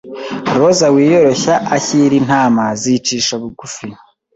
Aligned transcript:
Roza 0.57 0.87
wiyoroshya 0.95 1.53
ashyira 1.75 2.13
intama 2.21 2.63
zicisha 2.81 3.33
bugufi 3.41 3.87